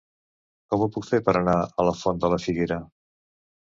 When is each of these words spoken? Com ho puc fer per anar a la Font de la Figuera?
Com 0.73 0.85
ho 0.85 0.87
puc 0.95 1.05
fer 1.09 1.19
per 1.29 1.35
anar 1.41 1.55
a 1.67 1.87
la 1.91 1.95
Font 1.99 2.25
de 2.25 2.33
la 2.35 2.41
Figuera? 2.47 2.83